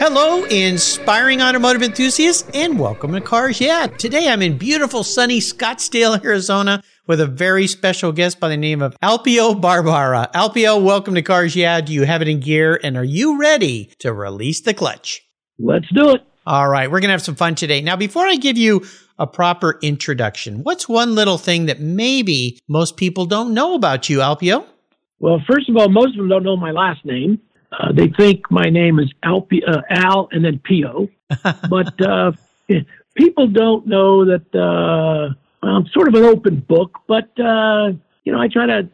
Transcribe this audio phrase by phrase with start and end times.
[0.00, 3.88] Hello, inspiring automotive enthusiasts, and welcome to Cars Yeah.
[3.88, 8.80] Today I'm in beautiful sunny Scottsdale, Arizona, with a very special guest by the name
[8.80, 10.30] of Alpio Barbara.
[10.32, 11.80] Alpio, welcome to Cars Yeah.
[11.80, 15.20] Do you have it in gear, and are you ready to release the clutch?
[15.58, 16.22] Let's do it.
[16.46, 17.80] All right, we're going to have some fun today.
[17.80, 18.86] Now, before I give you
[19.18, 24.20] a proper introduction, what's one little thing that maybe most people don't know about you,
[24.20, 24.64] Alpio?
[25.18, 27.40] Well, first of all, most of them don't know my last name.
[27.70, 31.08] Uh, they think my name is Alpi, uh, Al and then Pio.
[31.68, 32.32] but uh,
[33.14, 35.34] people don't know that uh,
[35.66, 37.92] I'm sort of an open book, but, uh,
[38.24, 38.88] you know, I try to,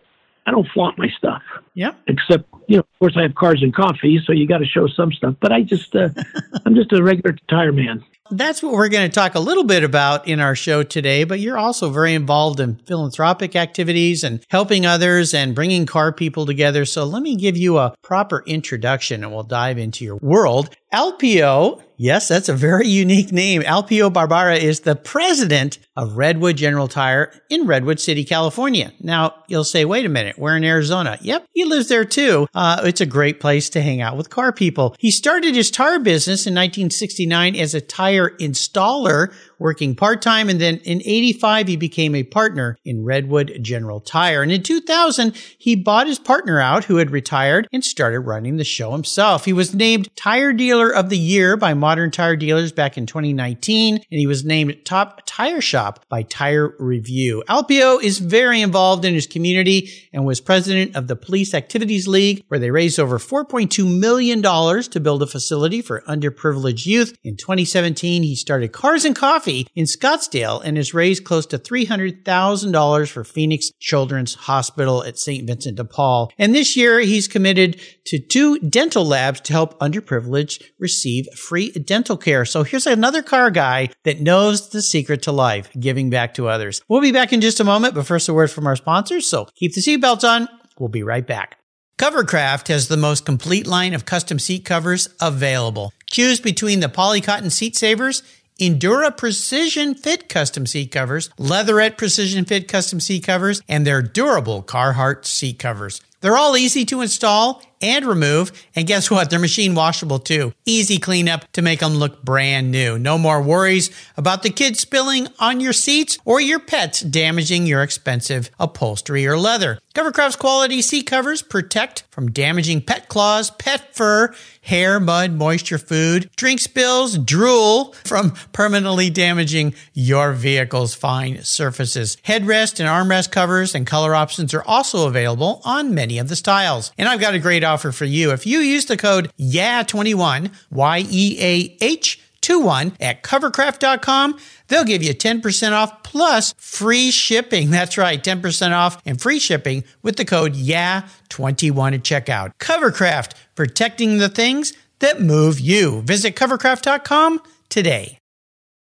[0.47, 1.43] I don't flaunt my stuff.
[1.75, 1.93] Yeah.
[2.07, 4.89] Except, you know, of course, I have cars and coffee, so you got to show
[4.89, 5.37] some stuff.
[5.41, 6.09] But I just, uh,
[6.67, 8.05] I'm just a regular tire man.
[8.31, 11.41] That's what we're going to talk a little bit about in our show today, but
[11.41, 16.87] you're also very involved in philanthropic activities and helping others and bringing car people together.
[16.87, 20.75] So let me give you a proper introduction and we'll dive into your world.
[20.95, 23.65] Alpio, yes, that's a very unique name.
[23.67, 28.93] Alpio Barbara is the president of Redwood General Tire in Redwood City, California.
[29.01, 31.19] Now, you'll say, wait a minute, we're in Arizona.
[31.21, 32.47] Yep, he lives there too.
[32.55, 34.95] Uh, it's a great place to hang out with car people.
[35.01, 40.49] He started his tire business in 1969 as a tire installer working part time.
[40.49, 44.43] And then in 85, he became a partner in Redwood General Tire.
[44.43, 48.65] And in 2000, he bought his partner out who had retired and started running the
[48.65, 49.45] show himself.
[49.45, 53.97] He was named Tire Dealer of the Year by Modern Tire Dealers back in 2019.
[53.97, 57.43] And he was named Top Tire Shop by Tire Review.
[57.49, 62.45] Alpio is very involved in his community and was president of the Police Activities League,
[62.49, 67.17] where they raised over $4.2 million to build a facility for underprivileged youth.
[67.23, 73.11] In 2017, he started Cars and Coffee in Scottsdale and has raised close to $300,000
[73.11, 75.47] for Phoenix Children's Hospital at St.
[75.47, 76.33] Vincent de Paul.
[76.39, 82.17] And this year, he's committed to two dental labs to help underprivileged receive free dental
[82.17, 82.45] care.
[82.45, 86.83] So here's another car guy that knows the secret to life, giving back to others.
[86.89, 89.29] We'll be back in just a moment, but first a word from our sponsors.
[89.29, 90.49] So keep the seatbelts on.
[90.79, 91.59] We'll be right back.
[91.97, 95.93] Covercraft has the most complete line of custom seat covers available.
[96.11, 98.23] Choose between the Polycotton Seat Savers
[98.61, 104.63] Endura Precision Fit custom seat covers, Leatherette Precision Fit custom seat covers, and their durable
[104.63, 106.01] Carhartt seat covers.
[106.21, 108.51] They're all easy to install and remove.
[108.75, 109.29] And guess what?
[109.29, 110.55] They're machine washable too.
[110.65, 112.99] Easy cleanup to make them look brand new.
[112.99, 117.83] No more worries about the kids spilling on your seats or your pets damaging your
[117.83, 119.79] expensive upholstery or leather.
[119.95, 126.29] Covercraft's quality seat covers protect from damaging pet claws, pet fur, hair, mud, moisture, food,
[126.35, 132.17] drink spills, drool from permanently damaging your vehicle's fine surfaces.
[132.27, 136.91] Headrest and armrest covers and color options are also available on many of the styles.
[136.99, 138.31] And I've got a great offer for you.
[138.31, 145.03] If you use the code YEAH21, Y E A H 21 at covercraft.com, they'll give
[145.03, 147.71] you 10% off plus free shipping.
[147.77, 152.53] That's right, 10% off and free shipping with the code YEAH21 at checkout.
[152.59, 156.03] Covercraft, protecting the things that move you.
[156.03, 158.19] Visit covercraft.com today.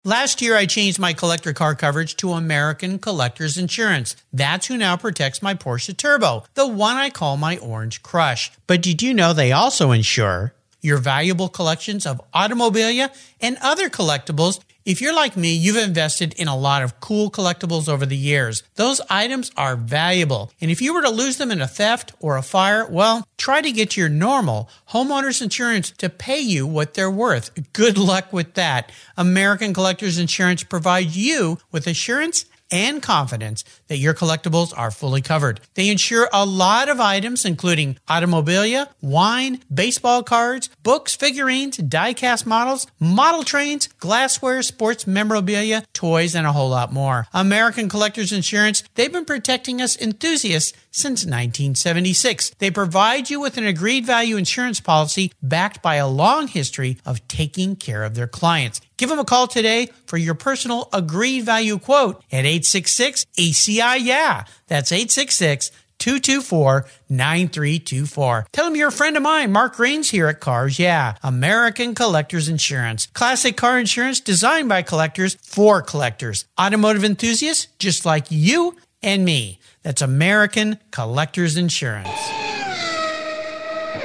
[0.04, 4.16] Last year, I changed my collector car coverage to American Collectors Insurance.
[4.32, 8.50] That's who now protects my Porsche Turbo, the one I call my Orange Crush.
[8.66, 14.60] But did you know they also insure your valuable collections of automobilia and other collectibles
[14.90, 18.64] if you're like me, you've invested in a lot of cool collectibles over the years.
[18.74, 20.50] Those items are valuable.
[20.60, 23.62] And if you were to lose them in a theft or a fire, well, try
[23.62, 27.72] to get your normal homeowners insurance to pay you what they're worth.
[27.72, 28.90] Good luck with that.
[29.16, 35.60] American Collectors Insurance provides you with assurance and confidence that your collectibles are fully covered.
[35.74, 42.86] They insure a lot of items, including automobilia, wine, baseball cards, books, figurines, die-cast models,
[42.98, 47.26] model trains, glassware, sports memorabilia, toys, and a whole lot more.
[47.32, 52.50] American Collectors Insurance, they've been protecting us enthusiasts since 1976.
[52.58, 57.26] They provide you with an agreed value insurance policy backed by a long history of
[57.28, 58.80] taking care of their clients.
[59.00, 64.44] Give them a call today for your personal agreed value quote at 866 ACI Yeah.
[64.66, 68.46] That's 866 224 9324.
[68.52, 72.46] Tell them you're a friend of mine, Mark Rains here at Cars Yeah, American Collectors
[72.46, 73.06] Insurance.
[73.06, 76.44] Classic car insurance designed by collectors for collectors.
[76.60, 79.60] Automotive enthusiasts just like you and me.
[79.82, 82.49] That's American Collectors Insurance.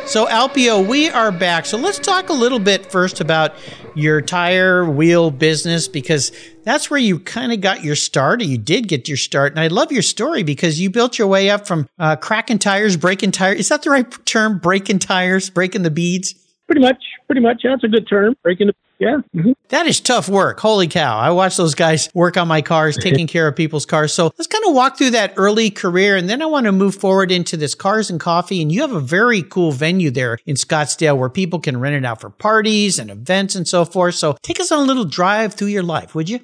[0.08, 1.66] So, Alpio, we are back.
[1.66, 3.56] So, let's talk a little bit first about
[3.96, 6.32] your tire wheel business because
[6.64, 9.54] that's where you kind of got your start, or you did get your start.
[9.54, 12.98] And I love your story because you built your way up from uh, cracking tires,
[12.98, 13.60] breaking tires.
[13.62, 14.60] Is that the right term?
[14.60, 16.36] Breaking tires, breaking the beads?
[16.68, 17.62] Pretty much, pretty much.
[17.64, 18.36] Yeah, that's a good term.
[18.44, 19.18] Breaking the yeah.
[19.36, 19.52] Mm-hmm.
[19.70, 20.60] That is tough work.
[20.60, 21.18] Holy cow.
[21.18, 24.14] I watch those guys work on my cars, taking care of people's cars.
[24.14, 26.16] So let's kind of walk through that early career.
[26.16, 28.62] And then I want to move forward into this cars and coffee.
[28.62, 32.06] And you have a very cool venue there in Scottsdale where people can rent it
[32.06, 34.16] out for parties and events and so forth.
[34.16, 36.40] So take us on a little drive through your life, would you?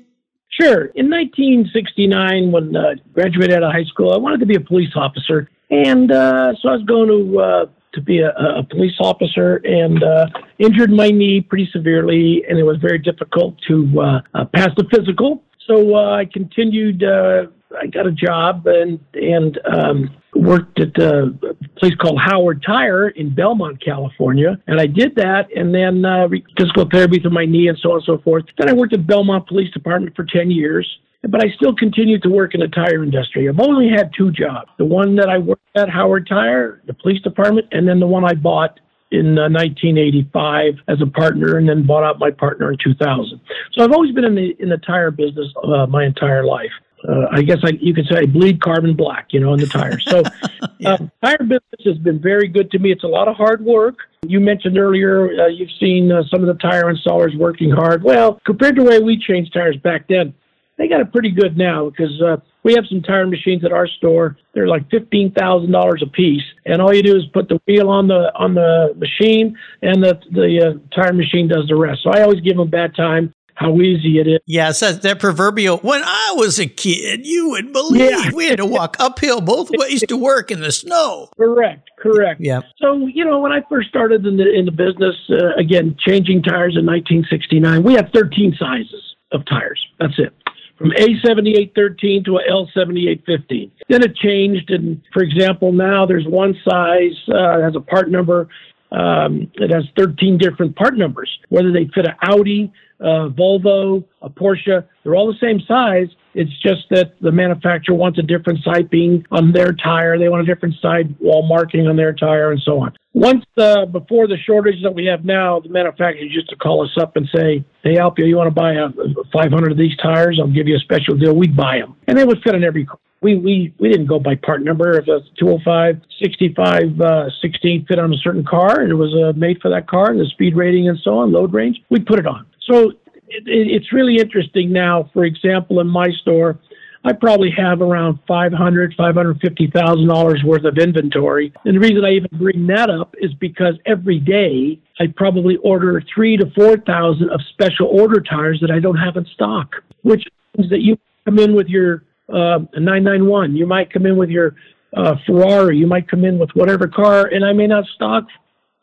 [0.50, 0.86] Sure.
[0.96, 4.60] In 1969, when I uh, graduated out of high school, I wanted to be a
[4.60, 5.50] police officer.
[5.70, 10.04] And uh, so I was going to uh, to be a, a police officer and
[10.04, 10.28] uh,
[10.60, 14.86] injured my knee pretty severely, and it was very difficult to uh, uh, pass the
[14.94, 15.44] physical.
[15.68, 17.04] So uh, I continued.
[17.04, 17.48] Uh,
[17.80, 21.32] I got a job and and um, worked at a
[21.78, 26.28] place called Howard Tire in Belmont, California, and I did that, and then uh,
[26.58, 28.46] physical therapy for my knee and so on and so forth.
[28.58, 30.88] Then I worked at Belmont Police Department for ten years
[31.30, 33.48] but I still continued to work in the tire industry.
[33.48, 37.22] I've only had two jobs the one that I worked at Howard Tire, the police
[37.22, 38.80] department, and then the one I bought
[39.12, 43.40] in uh, 1985 as a partner and then bought out my partner in 2000.
[43.74, 46.72] So I've always been in the in the tire business uh, my entire life.
[47.08, 49.66] Uh, I guess I, you could say I bleed carbon black, you know, in the
[49.66, 50.06] tires.
[50.08, 50.22] So,
[50.80, 50.94] yeah.
[50.94, 52.92] uh, tire business has been very good to me.
[52.92, 53.98] It's a lot of hard work.
[54.28, 58.04] You mentioned earlier uh, you've seen uh, some of the tire installers working hard.
[58.04, 60.34] Well, compared to the way we changed tires back then,
[60.82, 63.88] they got it pretty good now because uh, we have some tire machines at our
[63.88, 64.38] store.
[64.54, 67.90] They're like fifteen thousand dollars a piece, and all you do is put the wheel
[67.90, 72.02] on the on the machine, and the the uh, tire machine does the rest.
[72.04, 74.40] So I always give them bad time how easy it is.
[74.48, 75.78] Yeah, so that proverbial.
[75.78, 78.32] When I was a kid, you would believe yeah.
[78.34, 81.30] we had to walk uphill both ways to work in the snow.
[81.38, 82.42] Correct, correct.
[82.42, 82.62] Yeah.
[82.82, 86.42] So you know, when I first started in the in the business, uh, again changing
[86.42, 89.80] tires in 1969, we had 13 sizes of tires.
[90.00, 90.34] That's it
[90.82, 93.72] from A7813 to a L7815.
[93.88, 98.50] Then it changed, and for example, now there's one size uh, has a part number.
[98.92, 101.30] Um, it has 13 different part numbers.
[101.50, 106.08] Whether they fit an Audi, a Volvo, a Porsche, they're all the same size.
[106.34, 110.18] It's just that the manufacturer wants a different siping on their tire.
[110.18, 112.94] They want a different sidewall marking on their tire, and so on.
[113.14, 116.96] Once uh, before the shortage that we have now, the manufacturers used to call us
[117.00, 118.90] up and say, "Hey, Alpio, you want to buy a,
[119.34, 120.40] 500 of these tires?
[120.42, 122.86] I'll give you a special deal." We'd buy them, and they would fit on every
[122.86, 123.00] car.
[123.22, 124.98] We we we didn't go by part number.
[124.98, 129.38] If a 205, 65, uh, 16 fit on a certain car, and it was uh,
[129.38, 132.26] made for that car, the speed rating and so on, load range, we'd put it
[132.26, 132.46] on.
[132.62, 132.94] So
[133.32, 135.10] it, it, it's really interesting now.
[135.14, 136.60] For example, in my store,
[137.04, 141.52] I probably have around five hundred, five hundred fifty thousand dollars worth of inventory.
[141.66, 146.02] And the reason I even bring that up is because every day I probably order
[146.14, 150.24] three to four thousand of special order tires that I don't have in stock, which
[150.58, 154.56] means that you come in with your uh, 991, you might come in with your
[154.96, 158.26] uh, Ferrari, you might come in with whatever car, and I may not stock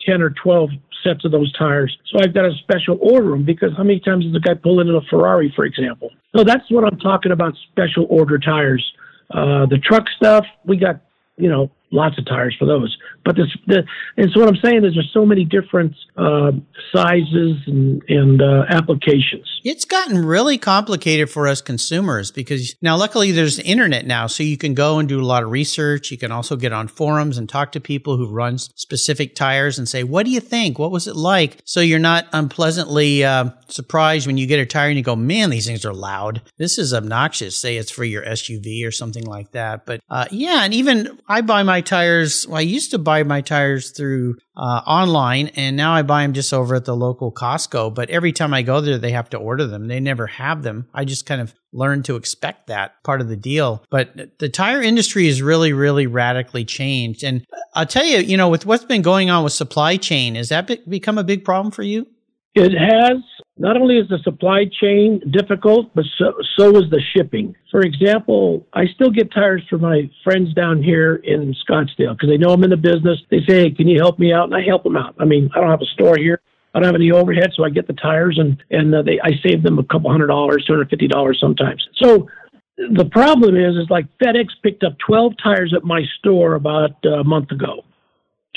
[0.03, 0.71] 10 or 12
[1.05, 1.97] sets of those tires.
[2.11, 4.81] So I've got to special order them because how many times does a guy pull
[4.81, 6.11] in a Ferrari, for example?
[6.37, 8.85] So that's what I'm talking about special order tires.
[9.31, 11.00] Uh, the truck stuff, we got,
[11.37, 12.97] you know, lots of tires for those.
[13.25, 13.85] But this, the,
[14.16, 16.52] and so what I'm saying is there's so many different uh,
[16.95, 19.61] sizes and, and uh, applications.
[19.64, 24.42] It's gotten really complicated for us consumers because now, luckily, there's the internet now, so
[24.42, 26.11] you can go and do a lot of research.
[26.11, 29.88] You can also get on forums and talk to people who run specific tires and
[29.88, 30.78] say, "What do you think?
[30.78, 34.88] What was it like?" So you're not unpleasantly uh, surprised when you get a tire
[34.88, 36.40] and you go, "Man, these things are loud.
[36.57, 39.85] This is obnoxious." Say it's for your SUV or something like that.
[39.85, 42.47] But uh, yeah, and even I buy my tires.
[42.47, 46.32] Well, I used to buy my tires through uh, online, and now I buy them
[46.32, 47.94] just over at the local Costco.
[47.94, 49.88] But every time I go there, they have to order them.
[49.88, 50.88] They never have them.
[50.92, 53.85] I just kind of learned to expect that part of the deal.
[53.90, 57.23] But the tire industry is really, really radically changed.
[57.25, 57.44] And
[57.75, 60.66] I'll tell you, you know, with what's been going on with supply chain, has that
[60.66, 62.06] be- become a big problem for you?
[62.55, 63.23] It has.
[63.57, 67.57] Not only is the supply chain difficult, but so, so is the shipping.
[67.71, 72.37] For example, I still get tires from my friends down here in Scottsdale because they
[72.37, 73.19] know I'm in the business.
[73.31, 74.45] They say, hey, can you help me out?
[74.45, 75.17] And I help them out.
[75.19, 76.40] I mean, I don't have a store here.
[76.75, 79.31] I don't have any overhead, so I get the tires and and uh, they I
[79.45, 81.85] save them a couple hundred dollars, two hundred fifty dollars sometimes.
[81.97, 82.28] So
[82.76, 87.25] the problem is, is like FedEx picked up 12 tires at my store about a
[87.25, 87.85] month ago.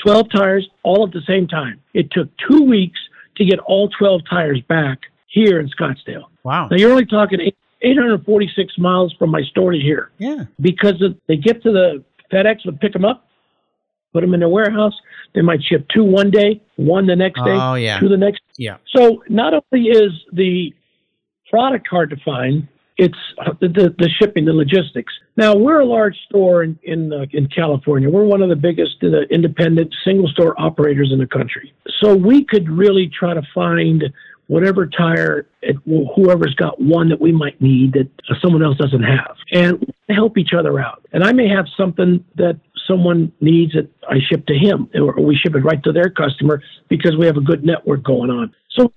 [0.04, 1.80] 12 tires all at the same time.
[1.92, 3.00] It took two weeks
[3.36, 6.24] to get all 12 tires back here in Scottsdale.
[6.44, 6.68] Wow.
[6.68, 7.40] Now you're only talking
[7.80, 10.10] 846 miles from my store to here.
[10.18, 10.44] Yeah.
[10.60, 13.28] Because they get to the FedEx would pick them up,
[14.12, 14.94] put them in their warehouse.
[15.34, 17.98] They might ship two one day, one the next day, Oh, yeah.
[17.98, 18.42] two the next.
[18.58, 18.76] Yeah.
[18.94, 20.74] So not only is the
[21.50, 22.68] product hard to find,
[23.04, 23.22] it's
[23.60, 25.12] the, the, the shipping, the logistics.
[25.36, 28.08] Now we're a large store in in, uh, in California.
[28.08, 31.72] We're one of the biggest uh, independent single store operators in the country.
[32.00, 34.04] So we could really try to find
[34.46, 35.76] whatever tire, it,
[36.14, 38.08] whoever's got one that we might need that
[38.42, 41.06] someone else doesn't have, and help each other out.
[41.12, 45.36] And I may have something that someone needs that I ship to him, or we
[45.36, 48.52] ship it right to their customer because we have a good network going on.
[48.76, 48.92] So,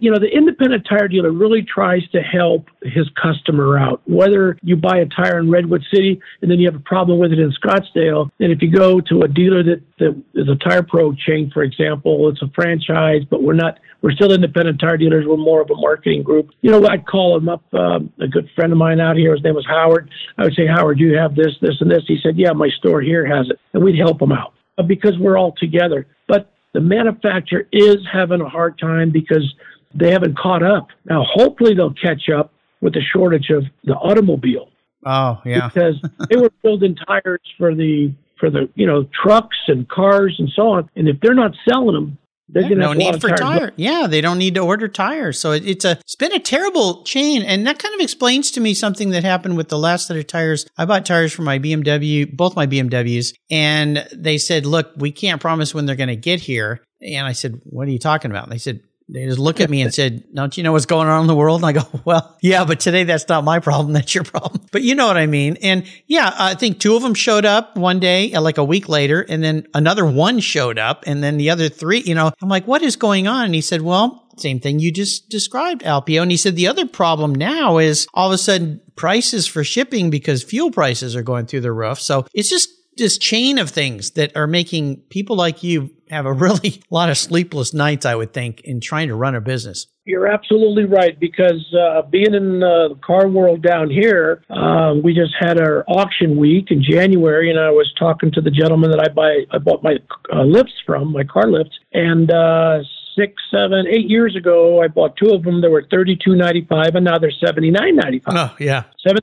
[0.00, 4.02] you know, the independent tire dealer really tries to help his customer out.
[4.06, 7.32] Whether you buy a tire in Redwood City and then you have a problem with
[7.32, 10.82] it in Scottsdale, and if you go to a dealer that, that is a Tire
[10.82, 15.26] Pro chain, for example, it's a franchise, but we're not, we're still independent tire dealers.
[15.28, 16.50] We're more of a marketing group.
[16.62, 19.34] You know, I'd call him up, um, a good friend of mine out here.
[19.34, 20.10] His name was Howard.
[20.38, 22.02] I would say, Howard, do you have this, this, and this?
[22.08, 25.16] He said, Yeah, my store here has it, and we'd help him out uh, because
[25.18, 26.06] we're all together.
[26.26, 29.54] But the manufacturer is having a hard time because
[29.94, 30.88] they haven't caught up.
[31.04, 34.68] Now, hopefully, they'll catch up with the shortage of the automobile
[35.04, 35.68] Oh, yeah.
[35.68, 35.96] because
[36.28, 40.68] they were building tires for the for the you know trucks and cars and so
[40.68, 40.88] on.
[40.96, 42.18] And if they're not selling them,
[42.52, 43.40] they're Yeah, going to no have a lot need for tires.
[43.40, 43.72] tire.
[43.76, 45.38] Yeah, they don't need to order tires.
[45.38, 48.60] So it, it's a it's been a terrible chain, and that kind of explains to
[48.60, 50.66] me something that happened with the last set of tires.
[50.76, 55.40] I bought tires for my BMW, both my BMWs, and they said, "Look, we can't
[55.40, 58.44] promise when they're going to get here." And I said, "What are you talking about?"
[58.44, 58.80] And they said.
[59.12, 61.34] They just look at me and said, "Don't you know what's going on in the
[61.34, 63.92] world?" And I go, "Well, yeah, but today that's not my problem.
[64.00, 65.56] That's your problem." But you know what I mean.
[65.62, 68.88] And yeah, I think two of them showed up one day, uh, like a week
[68.88, 72.00] later, and then another one showed up, and then the other three.
[72.00, 74.90] You know, I'm like, "What is going on?" And he said, "Well." Same thing you
[74.90, 76.22] just described, Alpio.
[76.22, 80.08] And he said the other problem now is all of a sudden prices for shipping
[80.08, 82.00] because fuel prices are going through the roof.
[82.00, 86.32] So it's just this chain of things that are making people like you have a
[86.44, 89.86] really lot of sleepless nights, I would think, in trying to run a business.
[90.04, 95.14] You're absolutely right because uh, being in uh, the car world down here, uh, we
[95.14, 99.00] just had our auction week in January, and I was talking to the gentleman that
[99.00, 99.98] I buy I bought my
[100.32, 102.80] uh, lifts from, my car lifts, and uh,
[103.16, 105.60] six, seven, eight years ago, I bought two of them.
[105.60, 108.34] They were thirty two ninety five, and now they're seventy nine ninety five.
[108.36, 108.84] Oh, yeah.
[109.06, 109.20] Seven.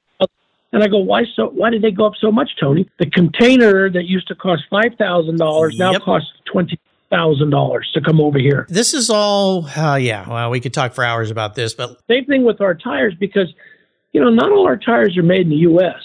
[0.74, 1.48] And I go, why so?
[1.48, 2.90] Why did they go up so much, Tony?
[3.00, 6.02] The container that used to cost five thousand dollars now Yep.
[6.02, 6.78] costs twenty
[7.10, 8.66] thousand dollars to come over here.
[8.70, 12.26] This is all, uh, yeah, well, we could talk for hours about this, but Same
[12.26, 13.48] thing with our tires because,
[14.12, 15.96] you know, not all our tires are made in the U.S.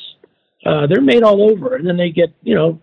[0.64, 2.78] Uh, they're made all over, and then they get, you know,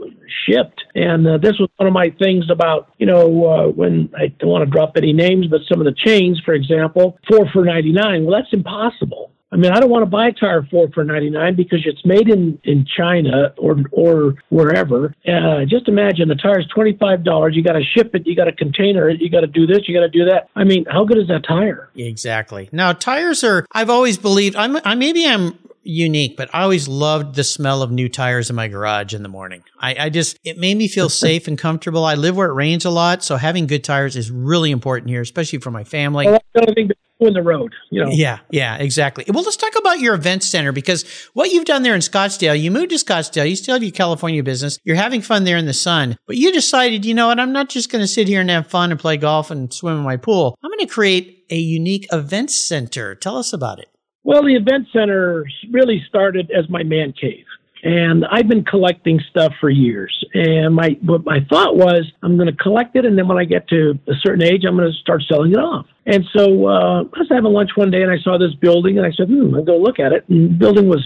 [0.45, 0.83] shipped.
[0.95, 4.49] And uh, this was one of my things about, you know, uh, when I don't
[4.49, 7.93] want to drop any names, but some of the chains, for example, four for ninety
[7.93, 8.25] nine.
[8.25, 9.31] Well, that's impossible.
[9.51, 12.05] I mean, I don't want to buy a tire four for ninety nine because it's
[12.05, 15.15] made in in China or or wherever.
[15.27, 17.55] Uh, just imagine a tire's twenty five dollars.
[17.55, 18.27] You got to ship it.
[18.27, 19.21] You got to container it.
[19.21, 19.87] You got to do this.
[19.87, 20.49] You got to do that.
[20.55, 21.89] I mean, how good is that tire?
[21.95, 22.69] Exactly.
[22.71, 23.65] Now tires are.
[23.71, 24.55] I've always believed.
[24.55, 24.77] I'm.
[24.85, 28.67] I maybe I'm unique, but I always loved the smell of new tires in my
[28.67, 29.63] garage in the morning.
[29.79, 32.05] I, I just it made me feel safe and comfortable.
[32.05, 35.21] I live where it rains a lot, so having good tires is really important here,
[35.21, 36.25] especially for my family.
[36.25, 37.73] Well, that's the only thing to do in the road.
[37.91, 38.11] You know.
[38.11, 39.25] Yeah, yeah, exactly.
[39.27, 42.71] Well, let's talk about your event center because what you've done there in Scottsdale, you
[42.71, 45.73] moved to Scottsdale, you still have your California business, you're having fun there in the
[45.73, 48.49] sun, but you decided, you know what, I'm not just going to sit here and
[48.49, 50.57] have fun and play golf and swim in my pool.
[50.63, 53.15] I'm going to create a unique event center.
[53.15, 53.89] Tell us about it.
[54.23, 57.45] Well, the event center really started as my man cave.
[57.83, 60.25] And I've been collecting stuff for years.
[60.33, 63.45] And my what my thought was I'm going to collect it, and then when I
[63.45, 65.85] get to a certain age, I'm going to start selling it off.
[66.05, 69.05] And so uh, I was having lunch one day, and I saw this building, and
[69.05, 71.03] I said, "Hmm, I'll go look at it." And the building was,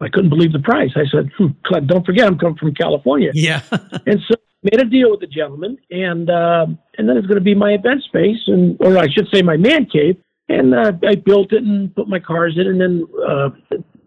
[0.00, 0.90] I couldn't believe the price.
[0.96, 1.48] I said, hmm,
[1.86, 3.62] "Don't forget, I'm coming from California." Yeah.
[4.06, 6.66] And so made a deal with the gentleman, and uh,
[6.98, 9.56] and then it's going to be my event space, and or I should say my
[9.56, 10.16] man cave.
[10.48, 13.50] And uh, I built it and put my cars in, and then uh,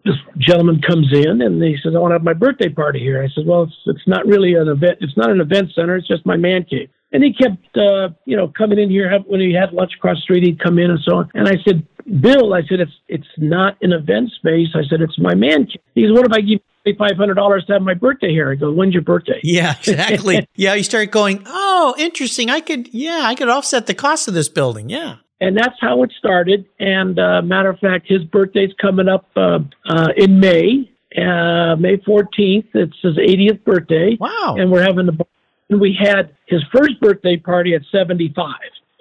[0.04, 3.22] this gentleman comes in and he says, "I want to have my birthday party here."
[3.22, 4.98] I said, "Well, it's it's not really an event.
[5.00, 5.96] It's not an event center.
[5.96, 9.40] It's just my man cave." And he kept, uh, you know, coming in here when
[9.40, 10.44] he had lunch across the street.
[10.44, 11.30] He'd come in and so on.
[11.34, 11.86] And I said,
[12.20, 15.82] "Bill," I said, "It's it's not an event space." I said, "It's my man cave."
[15.94, 18.50] He says, "What if I give you five hundred dollars to have my birthday here?"
[18.50, 20.46] I go, "When's your birthday?" Yeah, exactly.
[20.54, 22.48] yeah, you start going, oh, interesting.
[22.48, 24.88] I could, yeah, I could offset the cost of this building.
[24.88, 25.16] Yeah.
[25.40, 26.66] And that's how it started.
[26.78, 31.96] And uh, matter of fact, his birthday's coming up uh, uh, in May, uh, May
[31.98, 32.66] 14th.
[32.74, 34.16] It's his 80th birthday.
[34.20, 34.56] Wow.
[34.58, 35.26] And we're having the.
[35.70, 38.54] And we had his first birthday party at 75.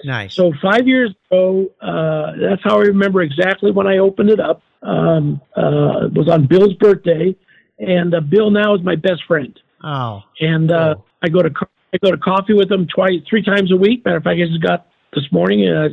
[0.06, 0.36] Nice.
[0.36, 4.62] So five years ago, uh, that's how I remember exactly when I opened it up.
[4.84, 7.36] Um, uh, it was on Bill's birthday,
[7.80, 9.60] and uh, Bill now is my best friend.
[9.84, 11.06] oh, And uh, Cool.
[11.24, 14.06] I go to co- I go to coffee with him twice, three times a week.
[14.06, 15.90] Matter of fact, I just got this morning uh,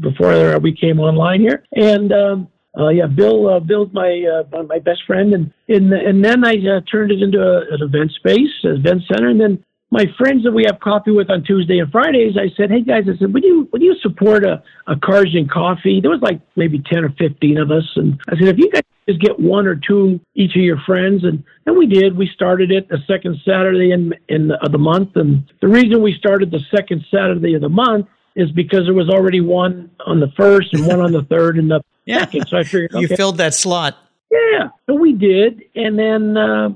[0.00, 1.64] before we came online here.
[1.72, 2.48] And um,
[2.78, 6.54] uh, yeah, Bill uh, Bill's my uh, my best friend, and and and then I
[6.54, 9.64] uh, turned it into a, an event space, an event center, and then.
[9.94, 13.02] My friends that we have coffee with on Tuesday and Fridays, I said, "Hey guys,
[13.06, 16.40] I said, would you would you support a, a Cars and Coffee?" There was like
[16.56, 19.66] maybe ten or fifteen of us, and I said, "If you guys just get one
[19.66, 22.16] or two each of your friends," and and we did.
[22.16, 26.00] We started it the second Saturday in in the, of the month, and the reason
[26.00, 30.20] we started the second Saturday of the month is because there was already one on
[30.20, 32.20] the first and one on the third and the Yeah.
[32.20, 32.46] second.
[32.48, 33.96] So I figured, you filled that slot.
[34.30, 35.62] yeah, so we did.
[35.76, 36.70] And then uh,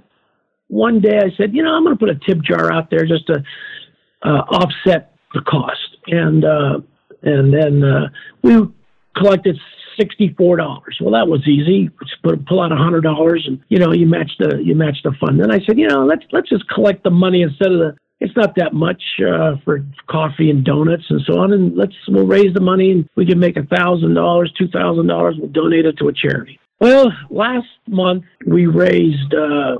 [0.69, 3.05] one day I said, you know, I'm going to put a tip jar out there
[3.07, 3.43] just to
[4.23, 5.97] uh, offset the cost.
[6.07, 6.81] And uh,
[7.23, 8.09] and then uh,
[8.43, 8.69] we
[9.17, 9.59] collected
[9.99, 10.99] sixty-four dollars.
[11.01, 11.91] Well, that was easy.
[12.01, 14.99] Just put pull out a hundred dollars, and you know, you match the you match
[15.03, 15.41] the fund.
[15.41, 17.97] Then I said, you know, let's let's just collect the money instead of the.
[18.19, 22.27] It's not that much uh, for coffee and donuts and so on, and let's we'll
[22.27, 25.37] raise the money and we can make a thousand dollars, two thousand dollars.
[25.39, 26.59] We'll donate it to a charity.
[26.81, 29.77] Well, last month we raised uh,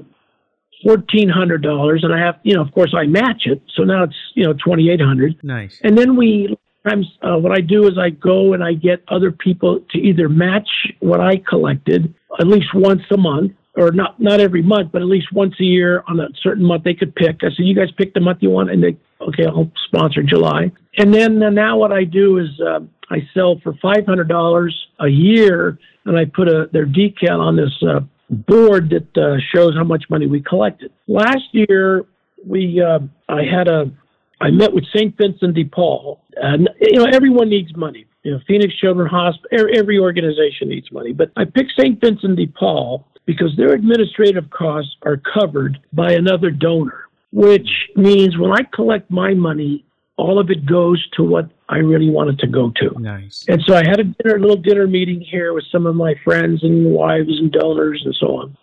[0.85, 4.05] fourteen hundred dollars, and I have, you know, of course, I match it, so now
[4.05, 5.43] it's you know twenty eight hundred.
[5.43, 5.81] Nice.
[5.83, 9.81] And then we uh, what I do is I go and I get other people
[9.91, 10.69] to either match
[11.01, 15.09] what I collected at least once a month, or not not every month, but at
[15.09, 17.37] least once a year on a certain month they could pick.
[17.43, 20.73] I said, you guys pick the month you want, and they okay, I'll sponsor July.
[20.99, 22.81] And then uh, now what I do is uh,
[23.11, 27.57] I sell for five hundred dollars a year, and I put a their decal on
[27.57, 27.73] this.
[27.83, 30.93] Uh, board that uh, shows how much money we collected.
[31.07, 32.07] Last year,
[32.45, 33.93] we uh, I had a
[34.41, 35.17] I met with St.
[35.17, 36.21] Vincent de Paul.
[36.37, 38.07] And, you know, everyone needs money.
[38.23, 41.13] You know, Phoenix Children's Hospital, every organization needs money.
[41.13, 42.01] But I picked St.
[42.01, 48.53] Vincent de Paul because their administrative costs are covered by another donor, which means when
[48.53, 49.85] I collect my money,
[50.17, 52.99] all of it goes to what I really want it to go to.
[53.01, 53.45] Nice.
[53.49, 56.63] And so I had a dinner, little dinner meeting here with some of my friends
[56.63, 58.57] and wives and donors and so on.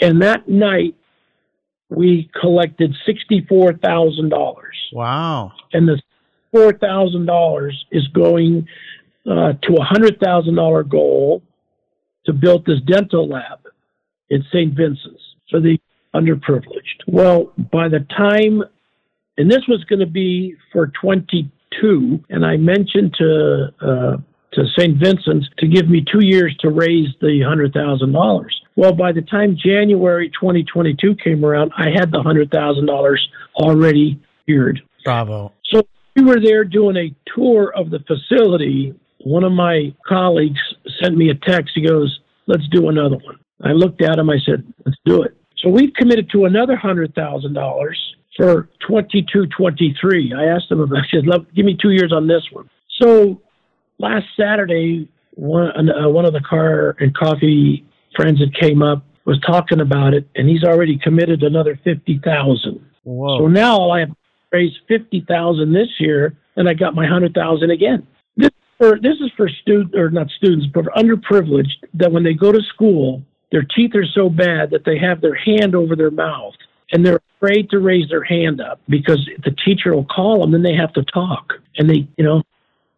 [0.00, 0.96] And that night,
[1.90, 5.52] we collected sixty-four thousand dollars, Wow.
[5.74, 6.00] and the
[6.50, 8.66] four thousand dollars is going
[9.30, 11.42] uh, to a hundred thousand dollar goal
[12.24, 13.58] to build this dental lab
[14.32, 14.74] in St.
[14.74, 15.78] Vincent's for the
[16.14, 17.04] underprivileged.
[17.06, 18.62] Well, by the time,
[19.36, 24.16] and this was going to be for twenty-two, and I mentioned to uh,
[24.54, 24.98] to St.
[24.98, 28.58] Vincent's to give me two years to raise the hundred thousand dollars.
[28.74, 34.20] Well, by the time January 2022 came around, I had the hundred thousand dollars already
[34.40, 34.80] secured.
[35.04, 35.52] Bravo.
[35.70, 35.82] So
[36.16, 38.94] we were there doing a tour of the facility.
[39.24, 40.60] One of my colleagues
[41.02, 41.72] sent me a text.
[41.74, 44.30] He goes, "Let's do another one." I looked at him.
[44.30, 47.98] I said, "Let's do it." So we've committed to another hundred thousand dollars
[48.36, 50.34] for 22, 23.
[50.36, 50.98] I asked him about.
[50.98, 52.68] I said, "Look, "Give me two years on this one."
[53.00, 53.40] So
[53.98, 57.84] last Saturday, one uh, one of the car and coffee
[58.16, 62.84] friends that came up was talking about it, and he's already committed another fifty thousand.
[63.04, 63.48] So Whoa.
[63.48, 64.10] now I have
[64.50, 68.06] raised fifty thousand this year, and I got my hundred thousand again.
[68.36, 72.34] This for this is for student or not students, but for underprivileged that when they
[72.34, 73.22] go to school,
[73.52, 76.54] their teeth are so bad that they have their hand over their mouth,
[76.90, 80.64] and they're afraid to raise their hand up because the teacher will call them, and
[80.64, 82.42] they have to talk, and they you know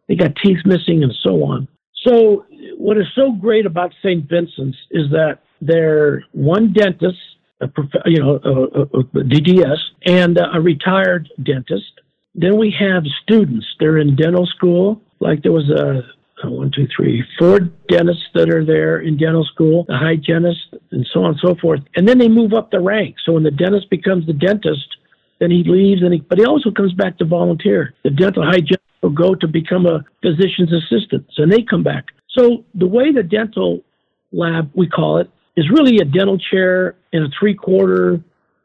[0.09, 1.69] they got teeth missing and so on.
[2.07, 4.29] So what is so great about St.
[4.29, 7.19] Vincent's is that they're one dentist,
[7.61, 12.01] a prof- you know, a, a, a DDS, and a retired dentist.
[12.35, 13.67] Then we have students.
[13.81, 15.01] They're in dental school.
[15.21, 16.03] Like there was a, a
[16.50, 21.22] one, two, three, four dentists that are there in dental school, a hygienist, and so
[21.24, 21.80] on and so forth.
[21.96, 23.22] And then they move up the ranks.
[23.24, 24.96] So when the dentist becomes the dentist,
[25.40, 27.94] then he leaves, and he, but he also comes back to volunteer.
[28.04, 32.07] The dental hygienist will go to become a physician's assistant, and they come back.
[32.30, 33.83] So the way the dental
[34.33, 38.20] lab, we call it, is really a dental chair in a three quarter,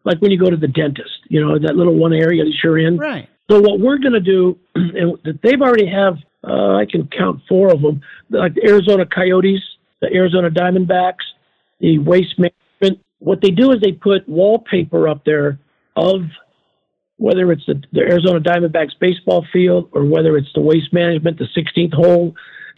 [0.05, 2.79] like when you go to the dentist, you know, that little one area that you're
[2.79, 2.97] in.
[2.97, 3.27] Right.
[3.49, 7.41] So what we're going to do, and that they've already have, uh, I can count
[7.47, 9.61] four of them, like the Arizona Coyotes,
[10.01, 11.25] the Arizona Diamondbacks,
[11.79, 13.03] the Waste Management.
[13.19, 15.59] What they do is they put wallpaper up there
[15.95, 16.21] of
[17.17, 21.47] whether it's the, the Arizona Diamondbacks baseball field or whether it's the waste management, the
[21.55, 22.33] 16th hole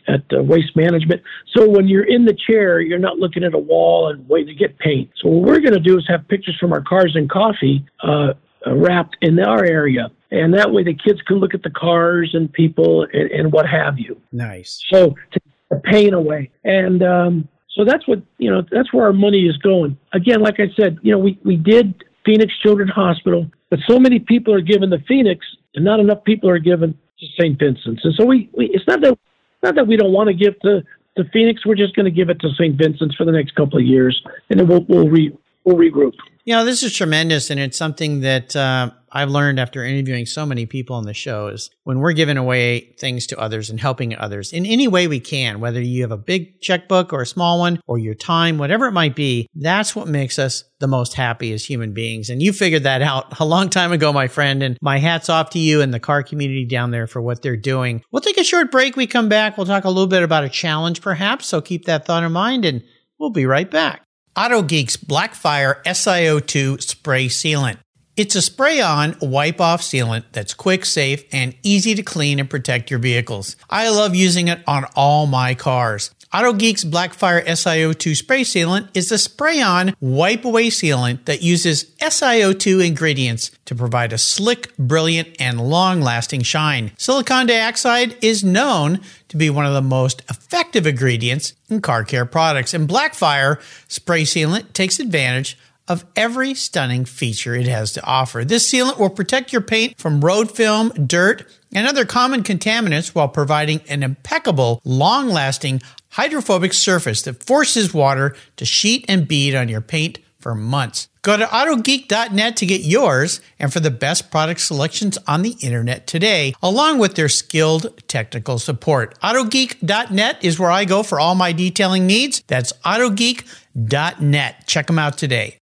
[0.07, 1.21] at uh, waste management.
[1.55, 4.55] So when you're in the chair, you're not looking at a wall and waiting to
[4.55, 5.11] get paint.
[5.21, 8.33] So what we're going to do is have pictures from our cars and coffee uh,
[8.65, 10.09] wrapped in our area.
[10.31, 13.67] And that way the kids can look at the cars and people and, and what
[13.67, 14.19] have you.
[14.31, 14.81] Nice.
[14.91, 16.51] So to the pain away.
[16.63, 19.97] And um, so that's what, you know, that's where our money is going.
[20.13, 24.19] Again, like I said, you know, we, we did Phoenix Children's Hospital, but so many
[24.19, 25.45] people are given the Phoenix
[25.75, 27.57] and not enough people are given to St.
[27.57, 28.03] Vincent's.
[28.03, 29.17] And so we, we it's not that
[29.63, 30.83] not that we don't want to give to,
[31.17, 32.75] to Phoenix, we're just going to give it to St.
[32.75, 36.13] Vincent's for the next couple of years, and then we'll we'll, re, we'll regroup.
[36.43, 40.43] You know, this is tremendous, and it's something that uh, I've learned after interviewing so
[40.43, 44.15] many people on the show is when we're giving away things to others and helping
[44.15, 47.59] others in any way we can, whether you have a big checkbook or a small
[47.59, 51.53] one or your time, whatever it might be, that's what makes us the most happy
[51.53, 52.29] as human beings.
[52.29, 54.63] And you figured that out a long time ago, my friend.
[54.63, 57.57] And my hat's off to you and the car community down there for what they're
[57.57, 58.01] doing.
[58.11, 58.95] We'll take a short break.
[58.95, 59.57] We come back.
[59.57, 61.45] We'll talk a little bit about a challenge, perhaps.
[61.45, 62.81] So keep that thought in mind and
[63.19, 64.03] we'll be right back.
[64.33, 67.77] Auto Geeks Blackfire SiO2 Spray Sealant.
[68.15, 72.49] It's a spray on wipe off sealant that's quick, safe, and easy to clean and
[72.49, 73.57] protect your vehicles.
[73.69, 76.11] I love using it on all my cars.
[76.33, 82.87] AutoGeek's Blackfire SiO2 spray sealant is a spray on wipe away sealant that uses SiO2
[82.87, 86.91] ingredients to provide a slick, brilliant, and long lasting shine.
[86.97, 92.25] Silicon dioxide is known to be one of the most effective ingredients in car care
[92.25, 95.57] products, and Blackfire spray sealant takes advantage
[95.89, 98.45] of every stunning feature it has to offer.
[98.45, 103.27] This sealant will protect your paint from road film, dirt, and other common contaminants while
[103.27, 109.69] providing an impeccable, long lasting, hydrophobic surface that forces water to sheet and bead on
[109.69, 111.07] your paint for months.
[111.21, 116.07] Go to AutoGeek.net to get yours and for the best product selections on the internet
[116.07, 119.19] today, along with their skilled technical support.
[119.19, 122.41] AutoGeek.net is where I go for all my detailing needs.
[122.47, 124.67] That's AutoGeek.net.
[124.67, 125.60] Check them out today.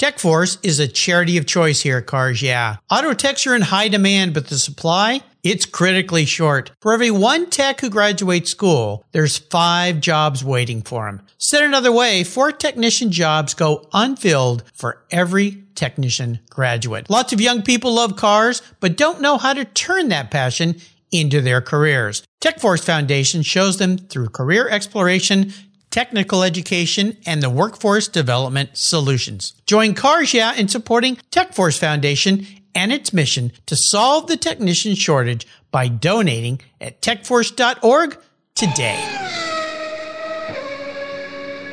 [0.00, 2.76] TechForce is a charity of choice here at Cars Yeah.
[2.90, 6.72] Auto techs are in high demand, but the supply it's critically short.
[6.80, 11.20] For every one tech who graduates school, there's five jobs waiting for him.
[11.36, 17.10] Said another way, four technician jobs go unfilled for every technician graduate.
[17.10, 20.76] Lots of young people love cars, but don't know how to turn that passion
[21.12, 22.24] into their careers.
[22.40, 25.52] TechForce Foundation shows them through career exploration,
[25.94, 29.52] technical education, and the workforce development solutions.
[29.64, 35.46] Join Cars Yeah in supporting TechForce Foundation and its mission to solve the technician shortage
[35.70, 38.18] by donating at techforce.org
[38.56, 38.98] today.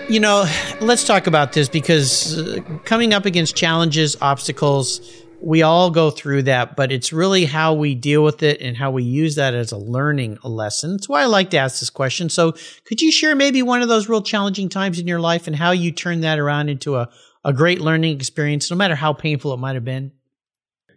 [0.07, 0.45] You know,
[0.81, 5.01] let's talk about this because uh, coming up against challenges, obstacles,
[5.41, 8.91] we all go through that, but it's really how we deal with it and how
[8.91, 10.91] we use that as a learning lesson.
[10.91, 12.29] That's why I like to ask this question.
[12.29, 12.53] So,
[12.85, 15.71] could you share maybe one of those real challenging times in your life and how
[15.71, 17.09] you turned that around into a,
[17.43, 20.11] a great learning experience, no matter how painful it might have been?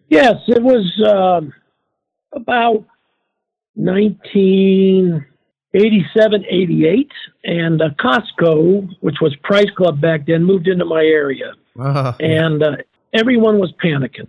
[0.08, 1.54] Yes, it was um,
[2.32, 2.84] about
[3.76, 7.10] 1987, 88,
[7.44, 12.62] and uh, Costco, which was Price Club back then, moved into my area, uh, and
[12.62, 12.76] uh,
[13.14, 14.28] everyone was panicking.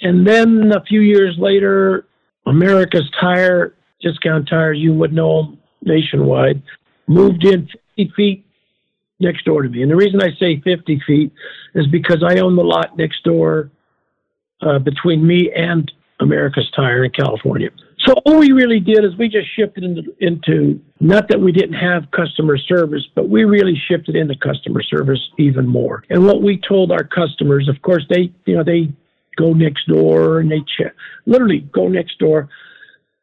[0.00, 2.06] And then a few years later,
[2.46, 6.62] America's Tire, Discount Tire, you would know them nationwide,
[7.06, 8.46] moved in 50 feet
[9.20, 9.82] next door to me.
[9.82, 11.32] And the reason I say 50 feet
[11.74, 13.70] is because I own the lot next door
[14.60, 17.70] uh, between me and America's Tire in California.
[18.06, 21.74] So all we really did is we just shifted into, into not that we didn't
[21.74, 26.04] have customer service, but we really shifted into customer service even more.
[26.08, 28.88] And what we told our customers, of course, they you know they
[29.38, 30.94] go next door and they check,
[31.26, 32.48] literally go next door,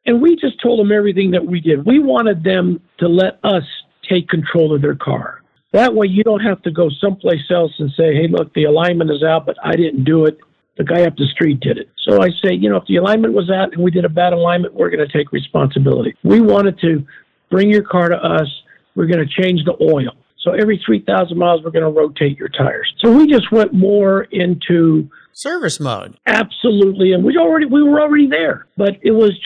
[0.06, 1.86] and we just told them everything that we did.
[1.86, 3.64] We wanted them to let us
[4.08, 5.42] take control of their car.
[5.74, 9.12] That way, you don't have to go someplace else and say, "Hey, look, the alignment
[9.12, 10.40] is out, but I didn't do it."
[10.78, 11.90] the guy up the street did it.
[12.04, 14.34] So I say, you know, if the alignment was out and we did a bad
[14.34, 16.14] alignment, we're going to take responsibility.
[16.24, 17.06] We wanted to
[17.50, 18.48] bring your car to us.
[18.96, 20.12] We're going to change the oil.
[20.42, 22.94] So every 3,000 miles, we're going to rotate your tires.
[23.04, 26.18] So we just went more into service mode.
[26.26, 27.12] Absolutely.
[27.12, 29.38] And we already, we were already there, but it was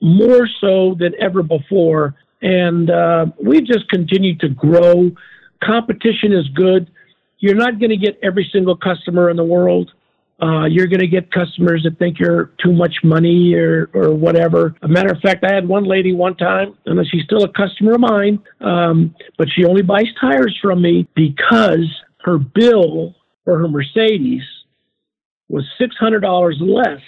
[0.00, 2.14] more so than ever before.
[2.40, 5.10] And uh, we've just continued to grow.
[5.62, 6.90] Competition is good.
[7.38, 9.90] You're not going to get every single customer in the world.
[10.42, 14.74] Uh, you're going to get customers that think you're too much money or, or whatever.
[14.82, 17.94] A matter of fact, I had one lady one time, and she's still a customer
[17.94, 21.86] of mine, um, but she only buys tires from me because
[22.24, 24.42] her bill for her Mercedes
[25.48, 27.00] was $600 less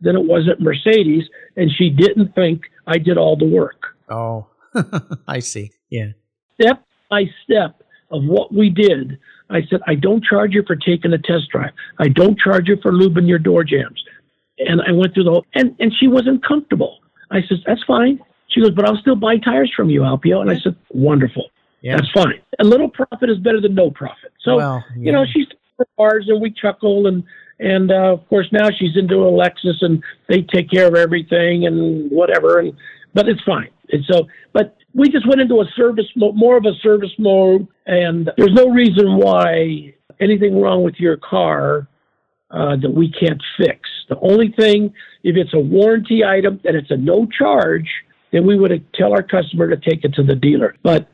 [0.00, 1.24] than it was at Mercedes,
[1.56, 3.96] and she didn't think I did all the work.
[4.08, 4.46] Oh,
[5.28, 5.72] I see.
[5.90, 6.08] Yeah.
[6.60, 9.18] Step by step of what we did,
[9.50, 11.72] I said, I don't charge you for taking a test drive.
[11.98, 14.02] I don't charge you for lubing your door jambs.
[14.58, 16.98] And I went through the whole, and, and she wasn't comfortable.
[17.30, 18.18] I said, that's fine.
[18.48, 20.40] She goes, but I'll still buy tires from you, Alpio.
[20.40, 21.50] And I said, wonderful.
[21.80, 21.96] Yeah.
[21.96, 22.40] That's fine.
[22.58, 24.32] A little profit is better than no profit.
[24.42, 25.04] So, well, yeah.
[25.04, 25.46] you know, she's
[25.96, 27.22] cars and we chuckle and,
[27.60, 31.66] and uh, of course now she's into a Lexus and they take care of everything
[31.66, 32.60] and whatever.
[32.60, 32.72] And,
[33.14, 33.70] but it's fine.
[33.90, 37.66] And so, but we just went into a service, more of a service mode.
[37.86, 41.88] And there's no reason why anything wrong with your car
[42.50, 43.80] uh, that we can't fix.
[44.08, 44.92] The only thing,
[45.22, 47.88] if it's a warranty item and it's a no charge,
[48.32, 50.74] then we would tell our customer to take it to the dealer.
[50.82, 51.08] But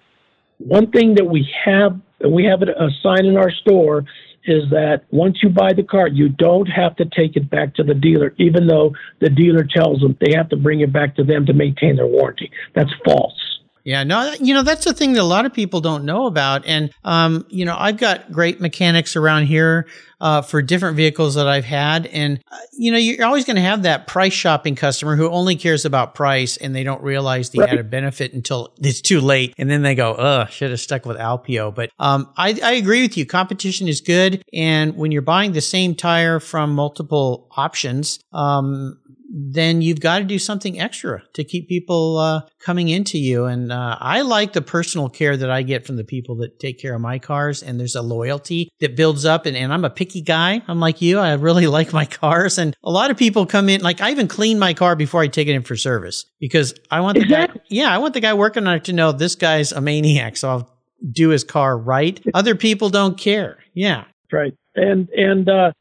[0.58, 4.04] one thing that we have, and we have a sign in our store,
[4.46, 7.82] is that once you buy the car, you don't have to take it back to
[7.82, 11.24] the dealer, even though the dealer tells them they have to bring it back to
[11.24, 12.50] them to maintain their warranty.
[12.74, 13.53] That's false.
[13.84, 16.64] Yeah, no, you know, that's the thing that a lot of people don't know about.
[16.64, 19.86] And, um, you know, I've got great mechanics around here,
[20.22, 22.06] uh, for different vehicles that I've had.
[22.06, 25.54] And, uh, you know, you're always going to have that price shopping customer who only
[25.54, 27.68] cares about price and they don't realize the right.
[27.68, 29.54] added benefit until it's too late.
[29.58, 31.70] And then they go, ugh, should have stuck with Alpio.
[31.70, 33.26] But, um, I, I agree with you.
[33.26, 34.42] Competition is good.
[34.54, 38.98] And when you're buying the same tire from multiple options, um,
[39.36, 43.46] then you've got to do something extra to keep people uh, coming into you.
[43.46, 46.78] And uh, I like the personal care that I get from the people that take
[46.78, 47.60] care of my cars.
[47.60, 49.44] And there's a loyalty that builds up.
[49.44, 50.62] And, and I'm a picky guy.
[50.68, 51.18] I'm like you.
[51.18, 52.58] I really like my cars.
[52.58, 55.26] And a lot of people come in, like I even clean my car before I
[55.26, 58.34] take it in for service because I want the guy, yeah, I want the guy
[58.34, 60.36] working on it to know this guy's a maniac.
[60.36, 60.78] So I'll
[61.10, 62.24] do his car right.
[62.34, 63.58] Other people don't care.
[63.74, 64.04] Yeah.
[64.30, 64.54] Right.
[64.76, 65.72] And, and, uh,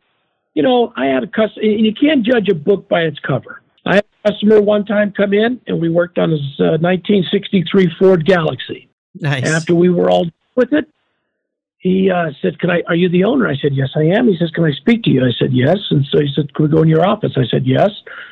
[0.54, 3.62] you know, I had a customer, and you can't judge a book by its cover.
[3.86, 7.92] I had a customer one time come in, and we worked on his uh, 1963
[8.00, 8.90] Ford Galaxie.
[9.16, 9.48] Nice.
[9.48, 10.88] After we were all with it,
[11.80, 12.82] he uh, said, "Can I?
[12.88, 15.10] Are you the owner?" I said, "Yes, I am." He says, "Can I speak to
[15.10, 17.46] you?" I said, "Yes." And so he said, "Can we go in your office?" I
[17.46, 17.92] said, "Yes."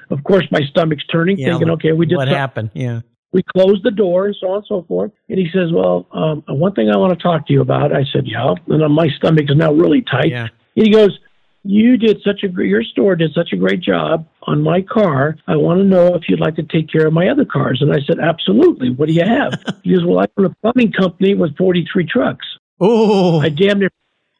[0.10, 2.38] Of course, my stomach's turning, yeah, thinking, "Okay, we did." What something.
[2.38, 2.69] happened?
[2.73, 3.01] Yeah.
[3.34, 5.12] We closed the door and so on and so forth.
[5.29, 8.05] And he says, "Well, um, one thing I want to talk to you about." I
[8.13, 10.31] said, "Yeah." And my stomach is now really tight.
[10.31, 10.47] Yeah.
[10.77, 11.19] And he goes,
[11.63, 15.38] you did such a your store did such a great job on my car.
[15.47, 17.82] I want to know if you'd like to take care of my other cars.
[17.82, 18.89] And I said, absolutely.
[18.89, 19.62] What do you have?
[19.84, 22.45] he goes, well, I run a plumbing company with 43 trucks.
[22.80, 23.91] Oh, I damn near,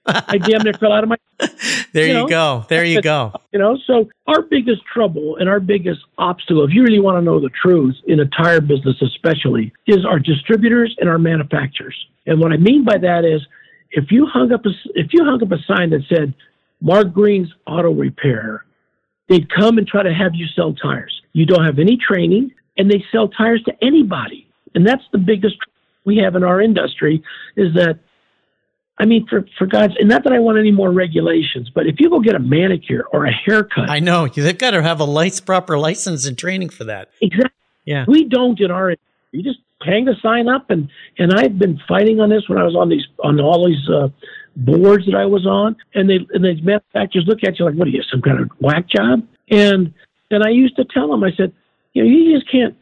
[0.06, 1.18] I damn near fell out of my.
[1.94, 2.28] There you, you know?
[2.28, 2.66] go.
[2.70, 3.34] There you go.
[3.52, 7.22] You know, so our biggest trouble and our biggest obstacle, if you really want to
[7.22, 11.96] know the truth in a tire business, especially, is our distributors and our manufacturers.
[12.26, 13.42] And what I mean by that is,
[13.92, 16.34] if you hung up a if you hung up a sign that said
[16.82, 18.65] Mark Green's Auto Repair,
[19.30, 21.22] they'd come and try to have you sell tires.
[21.34, 24.48] You don't have any training, and they sell tires to anybody.
[24.76, 25.56] And that's the biggest
[26.04, 27.24] we have in our industry
[27.56, 28.00] is that,
[29.00, 31.96] I mean, for, for God's, and not that I want any more regulations, but if
[32.00, 33.89] you go get a manicure or a haircut.
[33.89, 37.10] I know, they've got to have a license, proper license and training for that.
[37.22, 37.52] Exactly.
[37.86, 38.06] Yeah.
[38.08, 38.96] We don't in our,
[39.32, 42.63] you just hang the sign up and, and I've been fighting on this when I
[42.63, 44.10] was on these, on all these, uh,
[44.56, 47.88] boards that I was on, and they and the manufacturers look at you like, "What
[47.88, 49.94] are you, some kind of whack job?" And
[50.30, 51.54] and I used to tell them, I said,
[51.94, 52.76] "You know, you just can't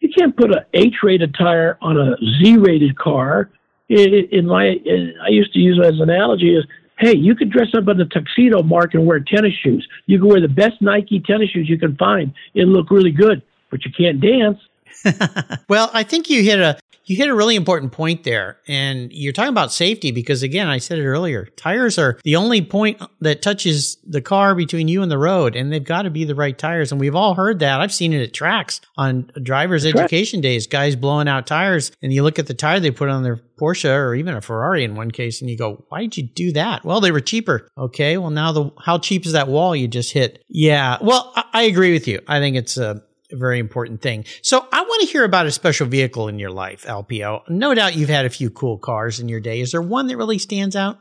[0.00, 3.50] you can't put a H-rated tire on a Z-rated car."
[3.88, 6.64] In my, in, I used to use it as an analogy is,
[6.98, 9.86] hey, you could dress up in a tuxedo, Mark, and wear tennis shoes.
[10.06, 13.42] You can wear the best Nike tennis shoes you can find and look really good,
[13.70, 14.58] but you can't dance.
[15.68, 16.78] well, I think you hit a
[17.12, 18.58] you hit a really important point there.
[18.66, 22.62] And you're talking about safety because again, I said it earlier, tires are the only
[22.62, 26.24] point that touches the car between you and the road and they've got to be
[26.24, 26.90] the right tires.
[26.90, 27.80] And we've all heard that.
[27.82, 30.42] I've seen it at tracks on driver's That's education right.
[30.42, 33.40] days, guys blowing out tires and you look at the tire they put on their
[33.60, 36.52] Porsche or even a Ferrari in one case and you go, why did you do
[36.52, 36.82] that?
[36.82, 37.68] Well, they were cheaper.
[37.76, 38.16] Okay.
[38.16, 40.42] Well, now the, how cheap is that wall you just hit?
[40.48, 40.96] Yeah.
[41.02, 42.20] Well, I, I agree with you.
[42.26, 44.24] I think it's a, a very important thing.
[44.42, 47.42] So I want to hear about a special vehicle in your life, Alpio.
[47.48, 49.60] No doubt you've had a few cool cars in your day.
[49.60, 50.98] Is there one that really stands out?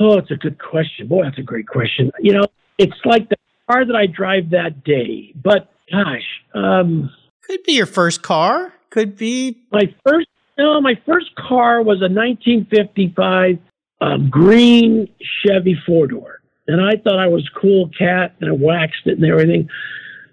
[0.00, 1.08] Oh, it's a good question.
[1.08, 2.10] Boy, that's a great question.
[2.20, 2.46] You know,
[2.78, 3.36] it's like the
[3.68, 5.32] car that I drive that day.
[5.34, 6.22] But gosh,
[6.54, 7.10] um,
[7.42, 8.72] could be your first car.
[8.90, 10.28] Could be my first.
[10.56, 13.58] No, my first car was a 1955
[14.00, 15.08] um, green
[15.44, 19.24] Chevy four door, and I thought I was cool cat, and I waxed it and
[19.24, 19.68] everything.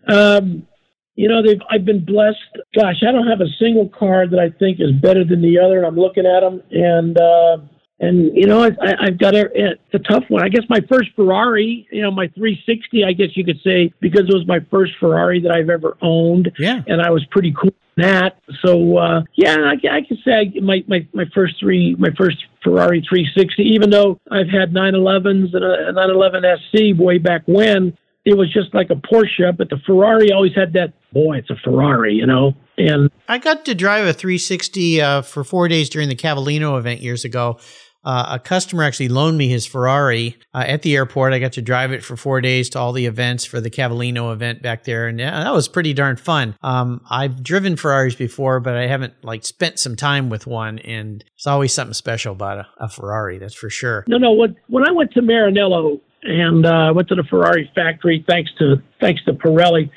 [0.08, 0.68] Um,
[1.16, 2.38] you know, they've I've been blessed.
[2.76, 5.78] Gosh, I don't have a single car that I think is better than the other.
[5.78, 7.58] And I'm looking at them, and uh,
[8.00, 10.44] and you know, I, I've got a, it's a tough one.
[10.44, 14.24] I guess my first Ferrari, you know, my 360, I guess you could say, because
[14.24, 16.52] it was my first Ferrari that I've ever owned.
[16.60, 16.82] Yeah.
[16.88, 18.40] And I was pretty cool that.
[18.64, 23.06] So, uh, yeah, I, I can say my, my, my first three, my first Ferrari
[23.08, 28.52] 360, even though I've had 911s and a 911 SC way back when, it was
[28.52, 32.26] just like a Porsche, but the Ferrari always had that, boy, it's a Ferrari, you
[32.26, 32.54] know?
[32.78, 37.02] And I got to drive a 360 uh, for four days during the Cavallino event
[37.02, 37.60] years ago.
[38.04, 41.34] Uh, a customer actually loaned me his Ferrari uh, at the airport.
[41.34, 44.32] I got to drive it for four days to all the events for the Cavallino
[44.32, 46.56] event back there, and that was pretty darn fun.
[46.62, 51.24] Um, I've driven Ferraris before, but I haven't like spent some time with one, and
[51.36, 53.40] it's always something special about a, a Ferrari.
[53.40, 54.04] That's for sure.
[54.08, 54.34] No, no.
[54.34, 58.82] When when I went to Maranello and uh, went to the Ferrari factory, thanks to
[59.00, 59.90] thanks to Pirelli,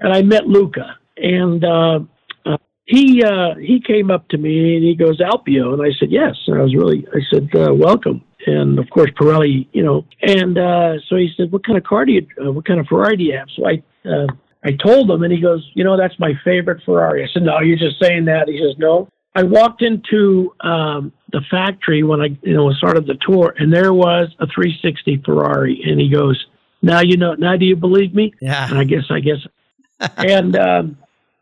[0.00, 2.00] and I met Luca, and uh,
[2.86, 6.36] he uh, he came up to me and he goes Alpio, and I said yes.
[6.46, 10.06] And I was really I said uh, welcome, and of course Pirelli, you know.
[10.22, 12.26] And uh, so he said, "What kind of car do you?
[12.40, 14.26] Uh, what kind of Ferrari do you have?" So I uh,
[14.64, 17.58] I told him, and he goes, "You know, that's my favorite Ferrari." I said, "No,
[17.60, 22.36] you're just saying that." He says, "No." I walked into um, the factory when I
[22.42, 26.46] you know started the tour, and there was a 360 Ferrari, and he goes,
[26.82, 27.34] "Now you know.
[27.34, 28.68] Now do you believe me?" Yeah.
[28.68, 29.46] And I guess I guess,
[30.16, 30.56] and.
[30.56, 30.98] Um,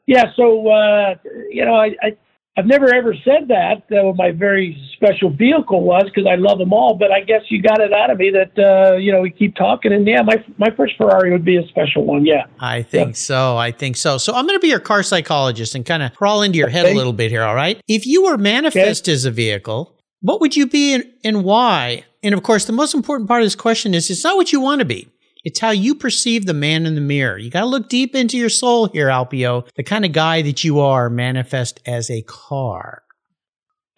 [0.07, 1.15] yeah, so uh,
[1.51, 2.17] you know, I, I
[2.57, 6.59] I've never ever said that uh, what my very special vehicle was because I love
[6.59, 6.97] them all.
[6.97, 9.57] But I guess you got it out of me that uh, you know we keep
[9.57, 12.25] talking, and yeah, my my first Ferrari would be a special one.
[12.25, 13.15] Yeah, I think yeah.
[13.15, 13.57] so.
[13.57, 14.19] I think so.
[14.19, 16.85] So I'm going to be your car psychologist and kind of crawl into your head
[16.85, 16.95] okay.
[16.95, 17.43] a little bit here.
[17.43, 19.13] All right, if you were manifest okay.
[19.13, 22.05] as a vehicle, what would you be and, and why?
[22.23, 24.61] And of course, the most important part of this question is it's not what you
[24.61, 25.09] want to be.
[25.45, 27.37] It's how you perceive the man in the mirror.
[27.37, 30.65] You got to look deep into your soul here, Alpio, the kind of guy that
[30.65, 33.03] you are manifest as a car.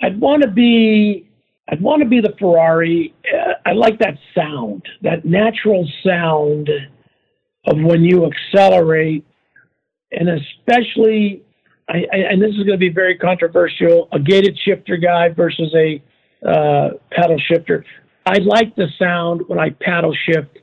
[0.03, 1.31] I'd want to be
[1.69, 3.15] I'd want to be the Ferrari.
[3.33, 6.69] Uh, I like that sound, that natural sound
[7.67, 9.25] of when you accelerate,
[10.13, 11.43] and especially,
[11.89, 15.75] I, I, and this is going to be very controversial, a gated shifter guy versus
[15.75, 16.03] a
[16.49, 17.85] uh, paddle shifter.
[18.25, 20.56] I like the sound when I paddle shift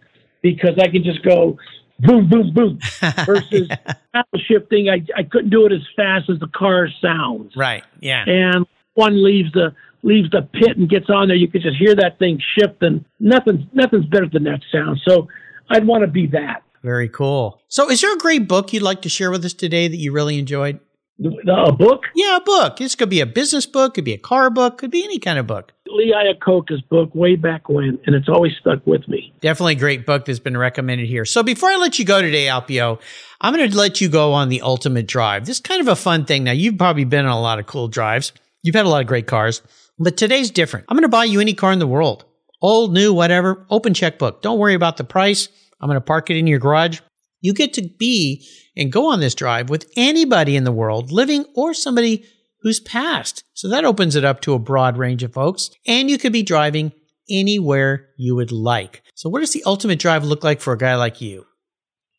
[0.43, 1.57] because I can just go
[1.99, 2.79] boom, boom, boom.
[3.25, 3.93] Versus yeah.
[4.13, 7.55] paddle shifting, I, I couldn't do it as fast as the car sounds.
[7.55, 7.83] Right.
[7.99, 8.23] Yeah.
[8.27, 11.37] And one leaves the leaves the pit and gets on there.
[11.37, 14.99] You could just hear that thing shift, and nothing nothing's better than that sound.
[15.07, 15.27] So
[15.69, 16.61] I'd want to be that.
[16.83, 17.61] Very cool.
[17.69, 20.11] So, is there a great book you'd like to share with us today that you
[20.11, 20.79] really enjoyed?
[21.47, 22.03] A book?
[22.15, 22.77] Yeah, a book.
[22.77, 25.39] This could be a business book, could be a car book, could be any kind
[25.39, 25.71] of book.
[25.93, 29.33] Lee Iacocca's book way back when, and it's always stuck with me.
[29.41, 31.25] Definitely a great book that's been recommended here.
[31.25, 32.99] So before I let you go today, Alpio,
[33.39, 35.45] I'm going to let you go on the ultimate drive.
[35.45, 36.43] This is kind of a fun thing.
[36.43, 38.33] Now, you've probably been on a lot of cool drives.
[38.63, 39.61] You've had a lot of great cars,
[39.99, 40.85] but today's different.
[40.89, 42.25] I'm going to buy you any car in the world.
[42.61, 44.41] Old, new, whatever, open checkbook.
[44.41, 45.49] Don't worry about the price.
[45.81, 47.01] I'm going to park it in your garage.
[47.41, 51.45] You get to be and go on this drive with anybody in the world, living
[51.55, 52.25] or somebody
[52.63, 53.43] who's passed.
[53.53, 55.69] So that opens it up to a broad range of folks.
[55.85, 56.93] And you could be driving
[57.29, 59.03] anywhere you would like.
[59.15, 61.45] So, what does the ultimate drive look like for a guy like you?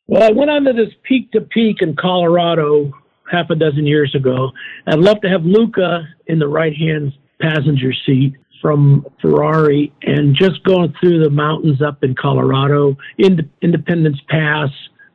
[0.07, 2.93] Well, I went onto this peak to peak in Colorado
[3.31, 4.51] half a dozen years ago.
[4.87, 10.63] I'd love to have Luca in the right hand passenger seat from Ferrari and just
[10.65, 14.71] going through the mountains up in Colorado, Independence Pass,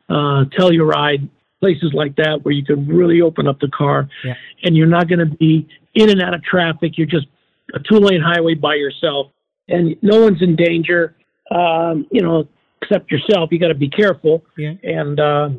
[0.08, 1.28] uh, Telluride,
[1.60, 4.34] places like that where you can really open up the car yeah.
[4.62, 6.96] and you're not going to be in and out of traffic.
[6.96, 7.26] You're just
[7.74, 9.28] a two lane highway by yourself
[9.68, 11.14] and no one's in danger,
[11.50, 12.48] um, you know,
[12.82, 13.50] except yourself.
[13.52, 14.44] You got to be careful.
[14.56, 14.74] Yeah.
[14.82, 15.50] And, uh,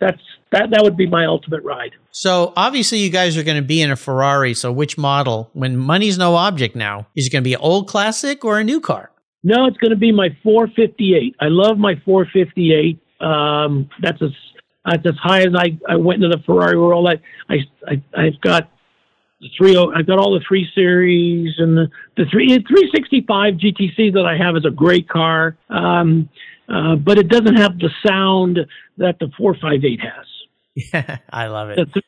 [0.00, 0.20] that's
[0.52, 1.92] that that would be my ultimate ride.
[2.10, 4.54] So obviously you guys are going to be in a Ferrari.
[4.54, 5.50] So which model?
[5.52, 8.64] When money's no object now, is it going to be an old classic or a
[8.64, 9.10] new car?
[9.42, 11.36] No, it's going to be my 458.
[11.40, 13.00] I love my 458.
[13.20, 14.30] Um, that's as
[14.84, 17.08] that's as high as I, I went into the Ferrari world.
[17.08, 17.18] I,
[17.52, 18.70] I, I I've got
[19.40, 19.76] the three.
[19.76, 24.56] I've got all the three series and the the three 365 GTC that I have
[24.56, 26.28] is a great car, um,
[26.68, 28.58] uh, but it doesn't have the sound
[28.98, 30.26] that the 458 has.
[30.74, 31.76] Yeah, I love it.
[31.92, 32.02] The,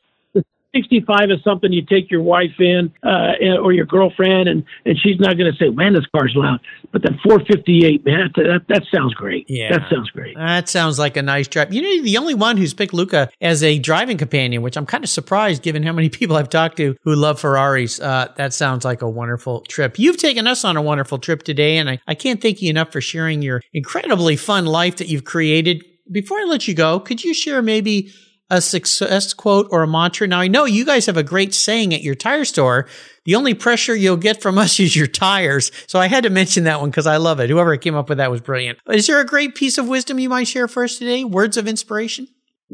[0.77, 5.19] 65 is something you take your wife in uh, or your girlfriend, and, and she's
[5.19, 6.61] not going to say, man, this car's loud.
[6.93, 9.47] But that 458, man, that, that, that sounds great.
[9.49, 9.71] Yeah.
[9.71, 10.37] That sounds great.
[10.37, 11.73] That sounds like a nice drive.
[11.73, 15.05] You know, the only one who's picked Luca as a driving companion, which I'm kind
[15.05, 18.01] of surprised given how many people I've talked to who love Ferraris.
[18.01, 19.99] Uh, that sounds like a wonderful trip.
[19.99, 22.93] You've taken us on a wonderful trip today, and I, I can't thank you enough
[22.93, 25.85] for sharing your incredibly fun life that you've created.
[26.11, 28.13] Before I let you go, could you share maybe
[28.51, 30.27] a success quote or a mantra?
[30.27, 32.89] Now, I know you guys have a great saying at your tire store.
[33.25, 35.73] The only pressure you'll get from us is your tires.
[35.87, 37.51] So I had to mention that one because I love it.
[37.51, 38.79] Whoever came up with that was brilliant.
[38.89, 41.25] Is there a great piece of wisdom you might share for us today?
[41.25, 42.29] Words of inspiration?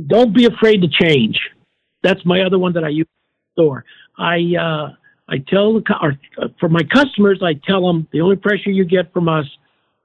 [0.06, 1.38] Don't be afraid to change.
[2.02, 3.84] That's my other one that I use in the store.
[4.18, 4.94] I, uh,
[5.28, 8.84] I tell the, or uh, for my customers, I tell them the only pressure you
[8.84, 9.46] get from us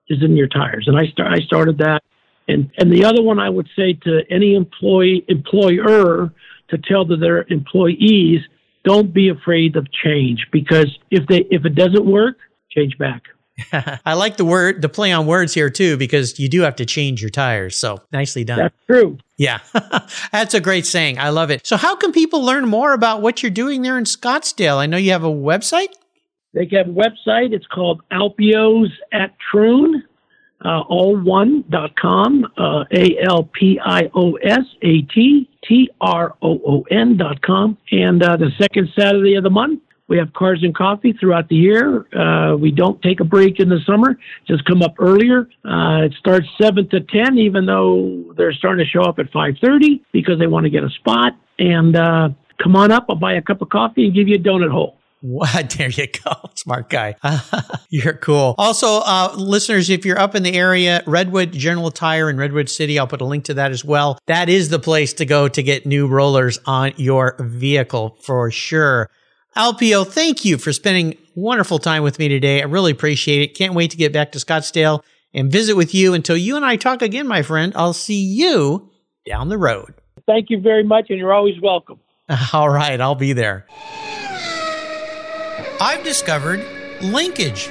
[0.09, 0.85] is in your tires.
[0.87, 2.01] And I start, I started that.
[2.47, 6.33] And, and the other one I would say to any employee, employer
[6.69, 8.41] to tell to their employees,
[8.83, 12.37] don't be afraid of change because if they, if it doesn't work,
[12.69, 13.23] change back.
[14.05, 16.85] I like the word, the play on words here too, because you do have to
[16.85, 17.75] change your tires.
[17.75, 18.59] So nicely done.
[18.59, 19.17] That's true.
[19.37, 19.59] Yeah.
[20.31, 21.19] That's a great saying.
[21.19, 21.65] I love it.
[21.65, 24.77] So how can people learn more about what you're doing there in Scottsdale?
[24.77, 25.89] I know you have a website.
[26.53, 27.53] They have a website.
[27.53, 30.03] It's called Alpios at Troon,
[30.63, 35.89] uh, all one dot com, uh, A L P I O S A T T
[36.01, 37.77] R O O N dot com.
[37.91, 41.55] And uh, the second Saturday of the month, we have cars and coffee throughout the
[41.55, 42.07] year.
[42.15, 45.49] Uh, we don't take a break in the summer, just come up earlier.
[45.65, 50.01] Uh, it starts 7 to 10, even though they're starting to show up at 5.30
[50.13, 51.33] because they want to get a spot.
[51.59, 52.29] And uh,
[52.63, 54.97] come on up, I'll buy a cup of coffee and give you a donut hole.
[55.21, 55.67] What?
[55.77, 56.33] There you go.
[56.55, 57.15] Smart guy.
[57.89, 58.55] you're cool.
[58.57, 62.97] Also, uh, listeners, if you're up in the area, Redwood General Tire in Redwood City,
[62.97, 64.17] I'll put a link to that as well.
[64.27, 69.09] That is the place to go to get new rollers on your vehicle for sure.
[69.55, 72.61] Alpio, thank you for spending wonderful time with me today.
[72.61, 73.55] I really appreciate it.
[73.55, 75.01] Can't wait to get back to Scottsdale
[75.33, 76.13] and visit with you.
[76.13, 78.91] Until you and I talk again, my friend, I'll see you
[79.25, 79.93] down the road.
[80.25, 81.99] Thank you very much, and you're always welcome.
[82.53, 83.65] All right, I'll be there.
[85.79, 86.65] I've discovered
[87.01, 87.69] Linkage.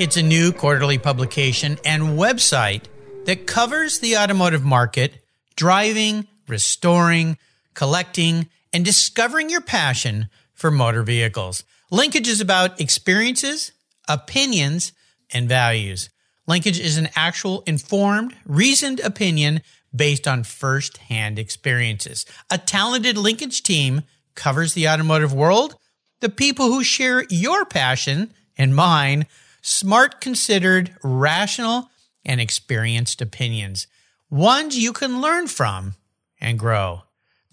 [0.00, 2.86] It's a new quarterly publication and website
[3.26, 5.22] that covers the automotive market,
[5.54, 7.38] driving, restoring,
[7.72, 11.62] collecting, and discovering your passion for motor vehicles.
[11.92, 13.70] Linkage is about experiences,
[14.08, 14.92] opinions,
[15.32, 16.10] and values.
[16.48, 19.62] Linkage is an actual informed, reasoned opinion
[19.94, 22.26] based on first hand experiences.
[22.50, 24.02] A talented linkage team
[24.34, 25.76] covers the automotive world,
[26.20, 29.26] the people who share your passion and mine,
[29.62, 31.90] smart, considered, rational,
[32.24, 33.86] and experienced opinions,
[34.30, 35.94] ones you can learn from
[36.40, 37.02] and grow.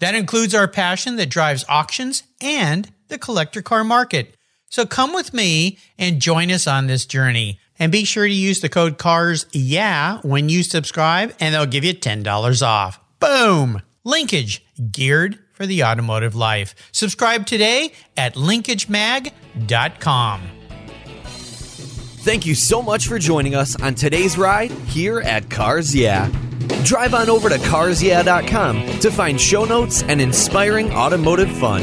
[0.00, 4.36] That includes our passion that drives auctions and the collector car market.
[4.68, 7.60] So come with me and join us on this journey.
[7.78, 11.84] And be sure to use the code CARS yeah when you subscribe and they'll give
[11.84, 13.00] you $10 off.
[13.18, 13.82] Boom!
[14.04, 16.74] Linkage, geared for the automotive life.
[16.92, 20.42] Subscribe today at linkagemag.com.
[22.24, 26.30] Thank you so much for joining us on today's ride here at Cars Yeah.
[26.84, 31.82] Drive on over to carsyeah.com to find show notes and inspiring automotive fun.